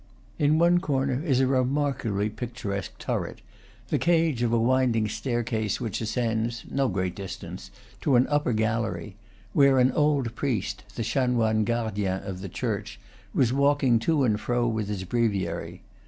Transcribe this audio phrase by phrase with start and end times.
[0.39, 3.39] In one corner is a remarkably picturesque turret,
[3.89, 7.69] the cage of a winding staircase which ascends (no great distance)
[8.01, 9.15] to an upper gallery,
[9.53, 12.99] where an old priest, the chanoine gardien of the church,
[13.31, 15.83] was walking to and fro with his breviary.